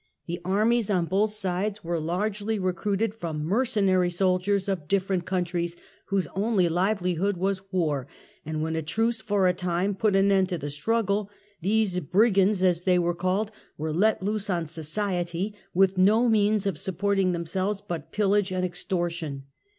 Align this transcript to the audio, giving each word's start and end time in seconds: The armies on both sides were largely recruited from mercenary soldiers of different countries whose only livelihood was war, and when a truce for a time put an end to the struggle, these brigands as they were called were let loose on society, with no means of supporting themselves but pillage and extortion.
The 0.25 0.41
armies 0.43 0.89
on 0.89 1.05
both 1.05 1.31
sides 1.31 1.83
were 1.83 1.99
largely 1.99 2.57
recruited 2.57 3.13
from 3.13 3.43
mercenary 3.45 4.09
soldiers 4.09 4.67
of 4.67 4.87
different 4.87 5.25
countries 5.27 5.77
whose 6.07 6.27
only 6.35 6.67
livelihood 6.67 7.37
was 7.37 7.71
war, 7.71 8.07
and 8.43 8.63
when 8.63 8.75
a 8.75 8.81
truce 8.81 9.21
for 9.21 9.47
a 9.47 9.53
time 9.53 9.93
put 9.93 10.15
an 10.15 10.31
end 10.31 10.49
to 10.49 10.57
the 10.57 10.71
struggle, 10.71 11.29
these 11.61 11.99
brigands 11.99 12.63
as 12.63 12.81
they 12.81 12.97
were 12.97 13.13
called 13.13 13.51
were 13.77 13.93
let 13.93 14.23
loose 14.23 14.49
on 14.49 14.65
society, 14.65 15.53
with 15.71 15.99
no 15.99 16.27
means 16.27 16.65
of 16.65 16.79
supporting 16.79 17.31
themselves 17.31 17.79
but 17.79 18.11
pillage 18.11 18.51
and 18.51 18.65
extortion. 18.65 19.43